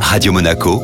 Radio 0.00 0.32
Monaco, 0.32 0.80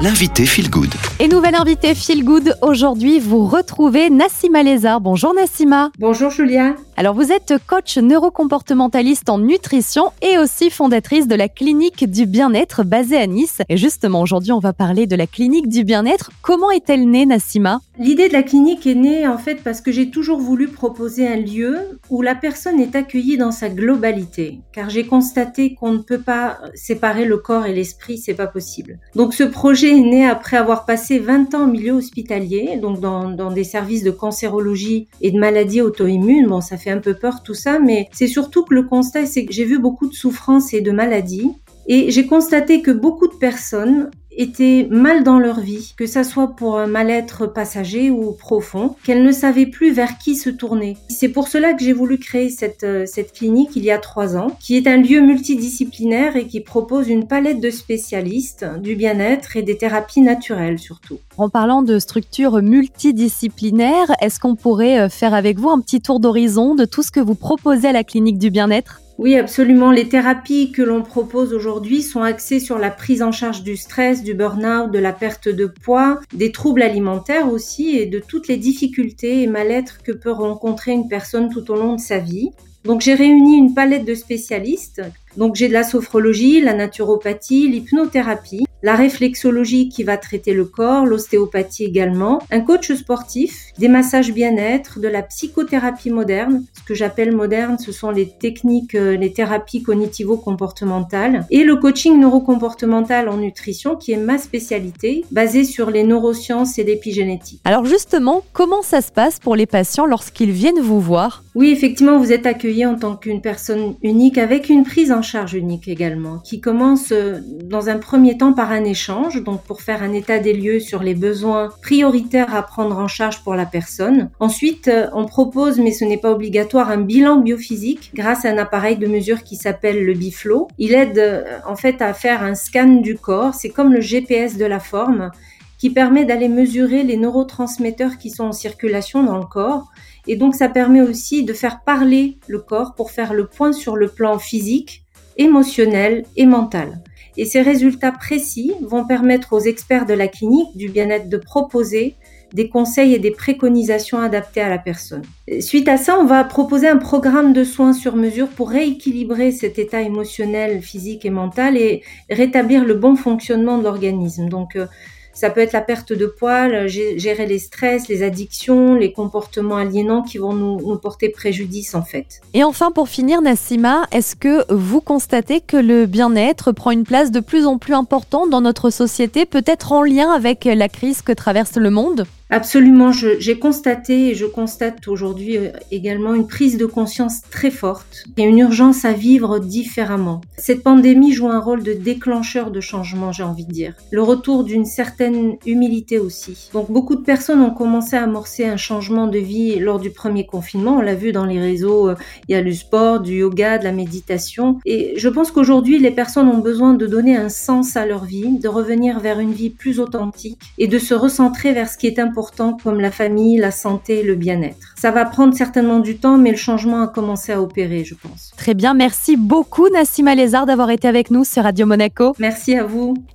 l'invité 0.00 0.46
Feel 0.46 0.70
Good. 0.70 0.90
Et 1.18 1.28
nouvelle 1.28 1.54
invitée 1.54 1.94
Feel 1.94 2.24
Good, 2.24 2.56
aujourd'hui 2.62 3.18
vous 3.20 3.46
retrouvez 3.46 4.10
Nassima 4.10 4.62
Lézard. 4.62 5.00
Bonjour 5.00 5.34
Nassima. 5.34 5.90
Bonjour 5.98 6.30
Julia. 6.30 6.74
Alors 6.98 7.14
vous 7.14 7.30
êtes 7.30 7.54
coach 7.64 7.96
neurocomportementaliste 7.96 9.30
en 9.30 9.38
nutrition 9.38 10.10
et 10.20 10.36
aussi 10.36 10.68
fondatrice 10.68 11.28
de 11.28 11.36
la 11.36 11.48
clinique 11.48 12.10
du 12.10 12.26
bien-être 12.26 12.82
basée 12.82 13.18
à 13.18 13.28
Nice. 13.28 13.62
Et 13.68 13.76
justement 13.76 14.20
aujourd'hui 14.20 14.50
on 14.50 14.58
va 14.58 14.72
parler 14.72 15.06
de 15.06 15.14
la 15.14 15.28
clinique 15.28 15.68
du 15.68 15.84
bien-être. 15.84 16.32
Comment 16.42 16.72
est-elle 16.72 17.08
née 17.08 17.24
Nassima? 17.24 17.82
L'idée 18.00 18.26
de 18.26 18.32
la 18.32 18.42
clinique 18.42 18.84
est 18.84 18.96
née 18.96 19.28
en 19.28 19.38
fait 19.38 19.62
parce 19.62 19.80
que 19.80 19.92
j'ai 19.92 20.10
toujours 20.10 20.40
voulu 20.40 20.66
proposer 20.66 21.28
un 21.28 21.36
lieu 21.36 22.00
où 22.10 22.20
la 22.20 22.34
personne 22.34 22.80
est 22.80 22.96
accueillie 22.96 23.36
dans 23.36 23.52
sa 23.52 23.68
globalité. 23.68 24.58
Car 24.72 24.90
j'ai 24.90 25.06
constaté 25.06 25.76
qu'on 25.76 25.92
ne 25.92 25.98
peut 25.98 26.20
pas 26.20 26.58
séparer 26.74 27.26
le 27.26 27.36
corps 27.36 27.66
et 27.66 27.74
l'esprit, 27.74 28.18
c'est 28.18 28.34
pas 28.34 28.48
possible. 28.48 28.98
Donc 29.14 29.34
ce 29.34 29.44
projet 29.44 29.90
est 29.90 30.00
né 30.00 30.26
après 30.26 30.56
avoir 30.56 30.84
passé 30.84 31.20
20 31.20 31.54
ans 31.54 31.62
au 31.62 31.68
milieu 31.68 31.92
hospitalier, 31.92 32.76
donc 32.82 32.98
dans, 32.98 33.30
dans 33.30 33.52
des 33.52 33.62
services 33.62 34.02
de 34.02 34.10
cancérologie 34.10 35.06
et 35.20 35.30
de 35.30 35.38
maladies 35.38 35.80
auto-immunes. 35.80 36.48
Bon 36.48 36.60
ça 36.60 36.76
fait 36.76 36.87
un 36.90 36.98
peu 36.98 37.14
peur 37.14 37.42
tout 37.42 37.54
ça, 37.54 37.78
mais 37.78 38.08
c'est 38.12 38.26
surtout 38.26 38.64
que 38.64 38.74
le 38.74 38.82
constat, 38.84 39.26
c'est 39.26 39.44
que 39.44 39.52
j'ai 39.52 39.64
vu 39.64 39.78
beaucoup 39.78 40.08
de 40.08 40.14
souffrances 40.14 40.72
et 40.74 40.80
de 40.80 40.92
maladies. 40.92 41.50
Et 41.86 42.10
j'ai 42.10 42.26
constaté 42.26 42.82
que 42.82 42.90
beaucoup 42.90 43.28
de 43.28 43.34
personnes 43.34 44.10
étaient 44.38 44.86
mal 44.90 45.24
dans 45.24 45.38
leur 45.38 45.60
vie, 45.60 45.92
que 45.96 46.06
ça 46.06 46.24
soit 46.24 46.56
pour 46.56 46.78
un 46.78 46.86
mal-être 46.86 47.46
passager 47.46 48.10
ou 48.10 48.32
profond, 48.32 48.94
qu'elles 49.04 49.24
ne 49.24 49.32
savaient 49.32 49.66
plus 49.66 49.92
vers 49.92 50.16
qui 50.16 50.36
se 50.36 50.48
tourner. 50.48 50.96
C'est 51.10 51.28
pour 51.28 51.48
cela 51.48 51.74
que 51.74 51.82
j'ai 51.82 51.92
voulu 51.92 52.18
créer 52.18 52.48
cette, 52.48 52.84
euh, 52.84 53.04
cette 53.04 53.32
clinique 53.32 53.70
il 53.74 53.84
y 53.84 53.90
a 53.90 53.98
trois 53.98 54.36
ans, 54.36 54.56
qui 54.60 54.76
est 54.76 54.86
un 54.86 54.96
lieu 54.96 55.20
multidisciplinaire 55.20 56.36
et 56.36 56.46
qui 56.46 56.60
propose 56.60 57.08
une 57.08 57.26
palette 57.26 57.60
de 57.60 57.70
spécialistes 57.70 58.64
du 58.80 58.94
bien-être 58.94 59.56
et 59.56 59.62
des 59.62 59.76
thérapies 59.76 60.22
naturelles 60.22 60.78
surtout. 60.78 61.18
En 61.36 61.48
parlant 61.48 61.82
de 61.82 61.98
structures 61.98 62.62
multidisciplinaires, 62.62 64.12
est-ce 64.20 64.38
qu'on 64.40 64.54
pourrait 64.54 65.00
euh, 65.00 65.08
faire 65.08 65.34
avec 65.34 65.58
vous 65.58 65.70
un 65.70 65.80
petit 65.80 66.00
tour 66.00 66.20
d'horizon 66.20 66.74
de 66.74 66.84
tout 66.84 67.02
ce 67.02 67.10
que 67.10 67.20
vous 67.20 67.34
proposez 67.34 67.88
à 67.88 67.92
la 67.92 68.04
clinique 68.04 68.38
du 68.38 68.50
bien-être? 68.50 69.00
Oui, 69.18 69.34
absolument. 69.34 69.90
Les 69.90 70.08
thérapies 70.08 70.70
que 70.70 70.80
l'on 70.80 71.02
propose 71.02 71.52
aujourd'hui 71.52 72.02
sont 72.02 72.22
axées 72.22 72.60
sur 72.60 72.78
la 72.78 72.90
prise 72.90 73.20
en 73.20 73.32
charge 73.32 73.64
du 73.64 73.76
stress, 73.76 74.22
du 74.22 74.32
burn-out, 74.32 74.92
de 74.92 74.98
la 75.00 75.12
perte 75.12 75.48
de 75.48 75.66
poids, 75.66 76.20
des 76.32 76.52
troubles 76.52 76.82
alimentaires 76.82 77.52
aussi 77.52 77.98
et 77.98 78.06
de 78.06 78.20
toutes 78.20 78.46
les 78.46 78.56
difficultés 78.56 79.42
et 79.42 79.48
mal-être 79.48 80.04
que 80.04 80.12
peut 80.12 80.30
rencontrer 80.30 80.92
une 80.92 81.08
personne 81.08 81.48
tout 81.48 81.68
au 81.72 81.74
long 81.74 81.96
de 81.96 82.00
sa 82.00 82.18
vie. 82.18 82.50
Donc 82.84 83.00
j'ai 83.00 83.14
réuni 83.14 83.56
une 83.56 83.74
palette 83.74 84.04
de 84.04 84.14
spécialistes. 84.14 85.02
Donc 85.36 85.56
j'ai 85.56 85.66
de 85.66 85.72
la 85.72 85.82
sophrologie, 85.82 86.60
la 86.60 86.74
naturopathie, 86.74 87.66
l'hypnothérapie, 87.68 88.67
la 88.82 88.94
réflexologie 88.94 89.88
qui 89.88 90.04
va 90.04 90.16
traiter 90.16 90.54
le 90.54 90.64
corps, 90.64 91.06
l'ostéopathie 91.06 91.84
également, 91.84 92.40
un 92.50 92.60
coach 92.60 92.92
sportif, 92.92 93.72
des 93.78 93.88
massages 93.88 94.32
bien-être, 94.32 95.00
de 95.00 95.08
la 95.08 95.22
psychothérapie 95.22 96.10
moderne. 96.10 96.64
Ce 96.78 96.82
que 96.84 96.94
j'appelle 96.94 97.34
moderne, 97.34 97.78
ce 97.78 97.92
sont 97.92 98.10
les 98.10 98.28
techniques, 98.28 98.94
euh, 98.94 99.16
les 99.16 99.32
thérapies 99.32 99.82
cognitivo-comportementales 99.82 101.46
et 101.50 101.64
le 101.64 101.76
coaching 101.76 102.18
neurocomportemental 102.18 103.28
en 103.28 103.36
nutrition 103.38 103.96
qui 103.96 104.12
est 104.12 104.16
ma 104.16 104.38
spécialité, 104.38 105.24
basée 105.30 105.64
sur 105.64 105.90
les 105.90 106.04
neurosciences 106.04 106.78
et 106.78 106.84
l'épigénétique. 106.84 107.60
Alors 107.64 107.84
justement, 107.84 108.42
comment 108.52 108.82
ça 108.82 109.00
se 109.00 109.12
passe 109.12 109.38
pour 109.38 109.56
les 109.56 109.66
patients 109.66 110.06
lorsqu'ils 110.06 110.52
viennent 110.52 110.80
vous 110.80 111.00
voir? 111.00 111.42
Oui, 111.58 111.70
effectivement, 111.70 112.18
vous 112.18 112.30
êtes 112.30 112.46
accueilli 112.46 112.86
en 112.86 112.94
tant 112.94 113.16
qu'une 113.16 113.40
personne 113.40 113.96
unique 114.04 114.38
avec 114.38 114.68
une 114.68 114.84
prise 114.84 115.10
en 115.10 115.22
charge 115.22 115.54
unique 115.54 115.88
également, 115.88 116.38
qui 116.38 116.60
commence 116.60 117.10
euh, 117.10 117.40
dans 117.64 117.88
un 117.88 117.98
premier 117.98 118.38
temps 118.38 118.52
par 118.52 118.70
un 118.70 118.84
échange, 118.84 119.42
donc 119.42 119.64
pour 119.64 119.82
faire 119.82 120.04
un 120.04 120.12
état 120.12 120.38
des 120.38 120.52
lieux 120.52 120.78
sur 120.78 121.02
les 121.02 121.16
besoins 121.16 121.70
prioritaires 121.82 122.54
à 122.54 122.62
prendre 122.62 122.96
en 122.96 123.08
charge 123.08 123.42
pour 123.42 123.56
la 123.56 123.66
personne. 123.66 124.30
Ensuite, 124.38 124.86
euh, 124.86 125.08
on 125.14 125.24
propose, 125.24 125.80
mais 125.80 125.90
ce 125.90 126.04
n'est 126.04 126.16
pas 126.16 126.30
obligatoire, 126.30 126.90
un 126.90 126.98
bilan 127.00 127.38
biophysique 127.38 128.12
grâce 128.14 128.44
à 128.44 128.50
un 128.50 128.58
appareil 128.58 128.96
de 128.96 129.08
mesure 129.08 129.42
qui 129.42 129.56
s'appelle 129.56 130.04
le 130.04 130.14
Biflow. 130.14 130.68
Il 130.78 130.94
aide 130.94 131.18
euh, 131.18 131.58
en 131.66 131.74
fait 131.74 132.00
à 132.00 132.14
faire 132.14 132.44
un 132.44 132.54
scan 132.54 133.00
du 133.00 133.16
corps, 133.16 133.54
c'est 133.54 133.70
comme 133.70 133.92
le 133.92 134.00
GPS 134.00 134.58
de 134.58 134.64
la 134.64 134.78
forme 134.78 135.32
qui 135.78 135.90
permet 135.90 136.24
d'aller 136.24 136.48
mesurer 136.48 137.04
les 137.04 137.16
neurotransmetteurs 137.16 138.18
qui 138.18 138.30
sont 138.30 138.44
en 138.44 138.52
circulation 138.52 139.22
dans 139.22 139.38
le 139.38 139.46
corps. 139.46 139.88
Et 140.26 140.36
donc 140.36 140.54
ça 140.54 140.68
permet 140.68 141.00
aussi 141.00 141.44
de 141.44 141.52
faire 141.52 141.82
parler 141.84 142.38
le 142.48 142.58
corps 142.58 142.94
pour 142.94 143.10
faire 143.10 143.32
le 143.32 143.46
point 143.46 143.72
sur 143.72 143.96
le 143.96 144.08
plan 144.08 144.38
physique, 144.38 145.04
émotionnel 145.36 146.24
et 146.36 146.46
mental. 146.46 147.00
Et 147.36 147.44
ces 147.44 147.62
résultats 147.62 148.12
précis 148.12 148.72
vont 148.82 149.06
permettre 149.06 149.52
aux 149.52 149.60
experts 149.60 150.06
de 150.06 150.14
la 150.14 150.26
clinique 150.26 150.76
du 150.76 150.88
bien-être 150.88 151.28
de 151.28 151.36
proposer 151.36 152.16
des 152.52 152.68
conseils 152.68 153.14
et 153.14 153.18
des 153.18 153.30
préconisations 153.30 154.18
adaptés 154.18 154.60
à 154.60 154.68
la 154.68 154.78
personne. 154.78 155.22
Suite 155.60 155.88
à 155.88 155.98
ça, 155.98 156.18
on 156.18 156.24
va 156.24 156.42
proposer 156.44 156.88
un 156.88 156.96
programme 156.96 157.52
de 157.52 157.62
soins 157.62 157.92
sur 157.92 158.16
mesure 158.16 158.48
pour 158.48 158.70
rééquilibrer 158.70 159.52
cet 159.52 159.78
état 159.78 160.00
émotionnel, 160.00 160.80
physique 160.80 161.24
et 161.24 161.30
mental 161.30 161.76
et 161.76 162.02
rétablir 162.30 162.84
le 162.84 162.94
bon 162.94 163.16
fonctionnement 163.16 163.78
de 163.78 163.84
l'organisme. 163.84 164.48
Donc, 164.48 164.76
euh, 164.76 164.86
ça 165.32 165.50
peut 165.50 165.60
être 165.60 165.72
la 165.72 165.80
perte 165.80 166.12
de 166.12 166.26
poids, 166.26 166.86
gérer 166.86 167.46
les 167.46 167.58
stress, 167.58 168.08
les 168.08 168.22
addictions, 168.22 168.94
les 168.94 169.12
comportements 169.12 169.76
aliénants 169.76 170.22
qui 170.22 170.38
vont 170.38 170.52
nous, 170.52 170.80
nous 170.80 170.98
porter 170.98 171.28
préjudice 171.28 171.94
en 171.94 172.02
fait. 172.02 172.40
Et 172.54 172.64
enfin, 172.64 172.90
pour 172.90 173.08
finir, 173.08 173.40
Nassima, 173.40 174.06
est-ce 174.12 174.36
que 174.36 174.72
vous 174.72 175.00
constatez 175.00 175.60
que 175.60 175.76
le 175.76 176.06
bien-être 176.06 176.72
prend 176.72 176.90
une 176.90 177.04
place 177.04 177.30
de 177.30 177.40
plus 177.40 177.66
en 177.66 177.78
plus 177.78 177.94
importante 177.94 178.50
dans 178.50 178.60
notre 178.60 178.90
société, 178.90 179.46
peut-être 179.46 179.92
en 179.92 180.02
lien 180.02 180.30
avec 180.30 180.64
la 180.64 180.88
crise 180.88 181.22
que 181.22 181.32
traverse 181.32 181.76
le 181.76 181.90
monde? 181.90 182.26
Absolument, 182.50 183.12
j'ai 183.12 183.58
constaté 183.58 184.30
et 184.30 184.34
je 184.34 184.46
constate 184.46 185.06
aujourd'hui 185.06 185.58
euh, 185.58 185.70
également 185.90 186.32
une 186.32 186.46
prise 186.46 186.78
de 186.78 186.86
conscience 186.86 187.42
très 187.50 187.70
forte 187.70 188.24
et 188.38 188.42
une 188.42 188.58
urgence 188.58 189.04
à 189.04 189.12
vivre 189.12 189.58
différemment. 189.58 190.40
Cette 190.56 190.82
pandémie 190.82 191.32
joue 191.32 191.48
un 191.48 191.60
rôle 191.60 191.82
de 191.82 191.92
déclencheur 191.92 192.70
de 192.70 192.80
changement, 192.80 193.32
j'ai 193.32 193.42
envie 193.42 193.66
de 193.66 193.72
dire. 193.72 193.94
Le 194.10 194.22
retour 194.22 194.64
d'une 194.64 194.86
certaine 194.86 195.27
humilité 195.66 196.18
aussi. 196.18 196.70
Donc 196.72 196.90
beaucoup 196.90 197.16
de 197.16 197.22
personnes 197.22 197.60
ont 197.60 197.70
commencé 197.70 198.16
à 198.16 198.22
amorcer 198.22 198.64
un 198.64 198.76
changement 198.76 199.26
de 199.26 199.38
vie 199.38 199.78
lors 199.78 199.98
du 199.98 200.10
premier 200.10 200.46
confinement. 200.46 200.96
On 200.98 201.00
l'a 201.00 201.14
vu 201.14 201.32
dans 201.32 201.44
les 201.44 201.60
réseaux, 201.60 202.10
euh, 202.10 202.14
il 202.48 202.52
y 202.52 202.54
a 202.54 202.62
le 202.62 202.72
sport, 202.72 203.20
du 203.20 203.38
yoga, 203.38 203.78
de 203.78 203.84
la 203.84 203.92
méditation. 203.92 204.78
Et 204.84 205.14
je 205.16 205.28
pense 205.28 205.50
qu'aujourd'hui, 205.50 205.98
les 205.98 206.10
personnes 206.10 206.48
ont 206.48 206.58
besoin 206.58 206.94
de 206.94 207.06
donner 207.06 207.36
un 207.36 207.48
sens 207.48 207.96
à 207.96 208.06
leur 208.06 208.24
vie, 208.24 208.58
de 208.58 208.68
revenir 208.68 209.20
vers 209.20 209.40
une 209.40 209.52
vie 209.52 209.70
plus 209.70 210.00
authentique 210.00 210.60
et 210.78 210.86
de 210.86 210.98
se 210.98 211.14
recentrer 211.14 211.72
vers 211.72 211.88
ce 211.88 211.98
qui 211.98 212.06
est 212.06 212.18
important 212.18 212.76
comme 212.82 213.00
la 213.00 213.10
famille, 213.10 213.58
la 213.58 213.70
santé, 213.70 214.22
le 214.22 214.34
bien-être. 214.34 214.94
Ça 214.96 215.10
va 215.10 215.24
prendre 215.24 215.54
certainement 215.54 216.00
du 216.00 216.16
temps, 216.16 216.38
mais 216.38 216.50
le 216.50 216.56
changement 216.56 217.02
a 217.02 217.08
commencé 217.08 217.52
à 217.52 217.60
opérer, 217.60 218.04
je 218.04 218.14
pense. 218.14 218.52
Très 218.56 218.74
bien, 218.74 218.94
merci 218.94 219.36
beaucoup 219.36 219.88
Nassima 219.88 220.34
Lézard 220.34 220.66
d'avoir 220.66 220.90
été 220.90 221.08
avec 221.08 221.30
nous 221.30 221.44
sur 221.44 221.62
Radio 221.62 221.86
Monaco. 221.86 222.34
Merci 222.38 222.74
à 222.76 222.84
vous. 222.84 223.14